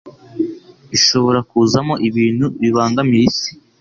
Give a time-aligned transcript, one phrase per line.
[0.97, 3.49] ishobora kuzamo ibintu bibangamira isi,